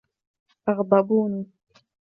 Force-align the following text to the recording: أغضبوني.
أغضبوني. 0.69 1.43